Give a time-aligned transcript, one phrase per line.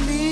[0.00, 0.31] que.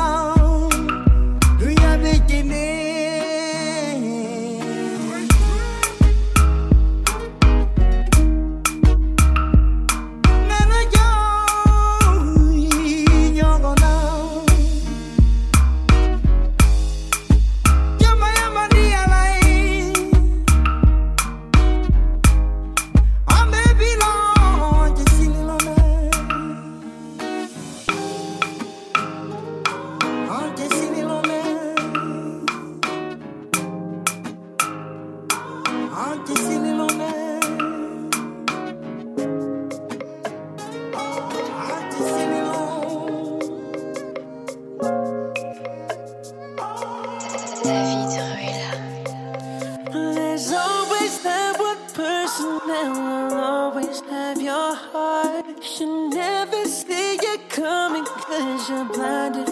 [58.31, 59.50] vision blinded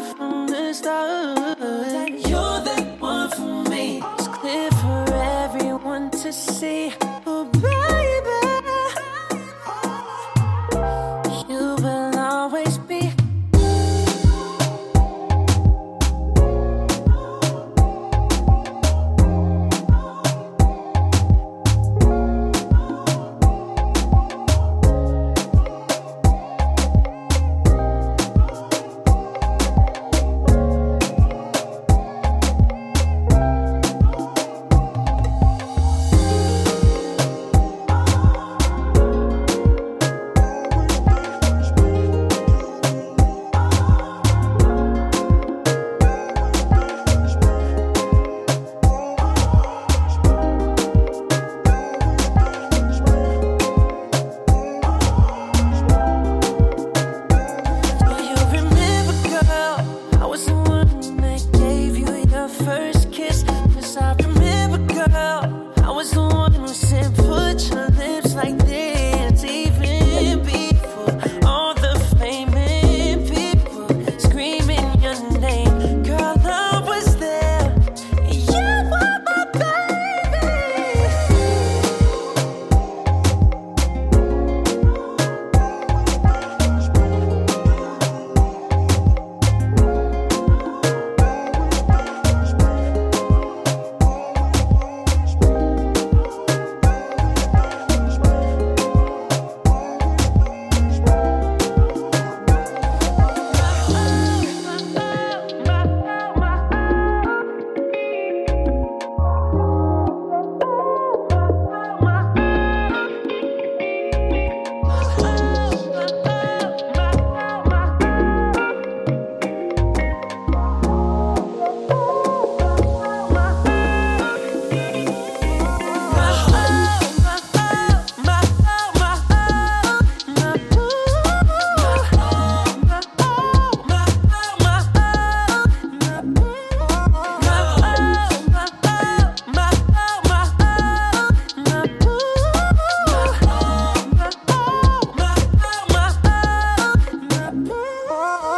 [148.21, 148.48] oh.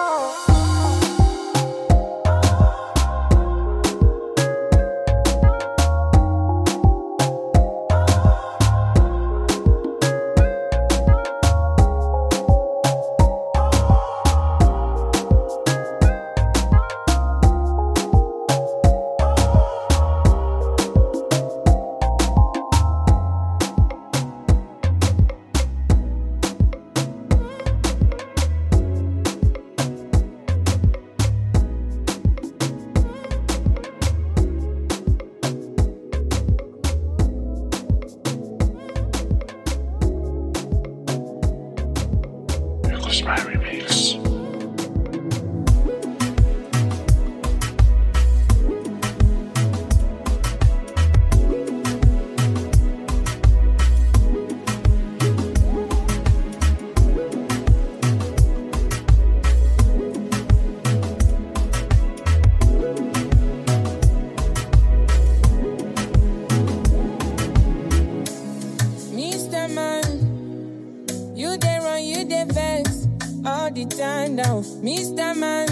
[72.32, 73.08] Dey vex
[73.46, 74.62] all the time now.
[74.88, 75.36] Mr.
[75.36, 75.68] Man,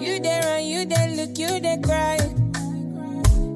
[0.00, 2.16] you there and you dey look, you dey cry.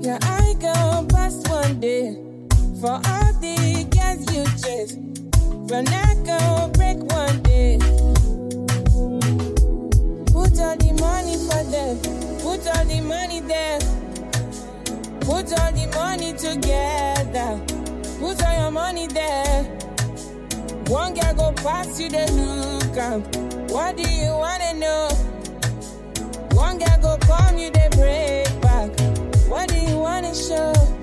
[0.04, 2.14] Your eye go past one day
[2.80, 4.96] for all the girls you chase.
[5.70, 7.78] Your neck go break one day.
[10.34, 11.96] Put all the money for them,
[12.44, 13.78] put all the money there.
[15.20, 17.60] Put all the money together.
[18.20, 19.78] Put all your money there.
[20.88, 23.23] One girl go past you, they look am.
[23.69, 25.09] What do you wanna know?
[26.53, 28.91] One girl go come, you they break back.
[29.49, 30.93] What do you wanna show?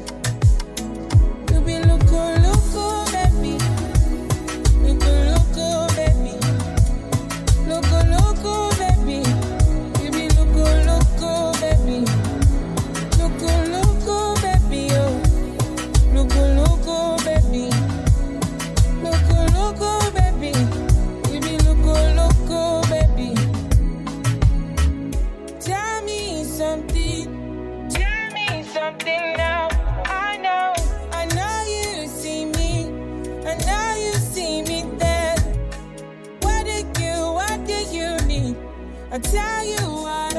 [28.82, 29.68] Something now.
[30.06, 30.74] I know,
[31.12, 32.88] I know you see me.
[33.46, 35.38] I know you see me there.
[36.42, 38.56] What do you, what do you need?
[39.12, 40.31] I tell you what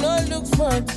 [0.00, 0.90] no look front?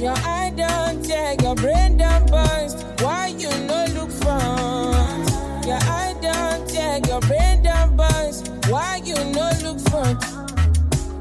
[0.00, 2.74] Your eye down, take your brain down, boys.
[3.00, 5.28] Why you no look front?
[5.66, 8.42] Your eye down, take your brain down, boys.
[8.68, 10.22] Why you no look front?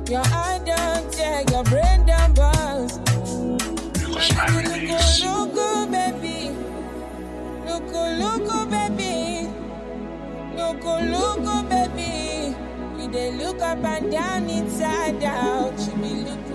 [0.10, 2.00] Your eye down, take your brain
[2.40, 2.98] boys.
[3.98, 4.48] Nicholas by
[5.26, 6.52] Loco, baby.
[7.68, 9.50] Loco, loco, baby.
[10.56, 12.56] Loco, loco, baby.
[12.98, 15.78] You dey look up and down, inside out.
[15.80, 16.49] You be loco.